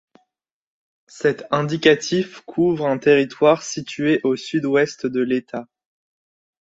[1.05, 5.67] Cet indicatif couvre un territoire situé au sud-ouest de l'État.